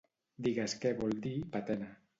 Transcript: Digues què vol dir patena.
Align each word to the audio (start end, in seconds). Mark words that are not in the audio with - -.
Digues 0.47 0.73
què 0.85 0.95
vol 1.03 1.15
dir 1.27 1.37
patena. 1.57 1.97